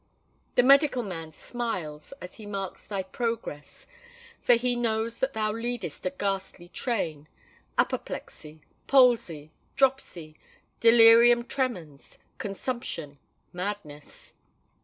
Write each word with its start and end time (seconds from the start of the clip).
The 0.55 0.63
medical 0.63 1.03
man 1.03 1.31
smiles 1.31 2.11
as 2.21 2.33
he 2.33 2.47
marks 2.47 2.87
thy 2.87 3.03
progress, 3.03 3.85
for 4.41 4.53
he 4.55 4.75
knows 4.75 5.19
that 5.19 5.33
thou 5.33 5.51
leadest 5.51 6.07
a 6.07 6.09
ghastly 6.09 6.69
train,—apoplexy, 6.69 8.63
palsy, 8.87 9.51
dropsy, 9.75 10.39
delirium 10.79 11.43
tremens, 11.45 12.17
consumption, 12.39 13.19
madness. 13.53 14.33